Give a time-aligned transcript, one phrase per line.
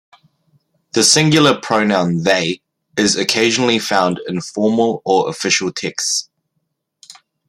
[0.93, 2.61] The singular pronoun "they"
[2.97, 6.27] is occasionally found in formal or official texts.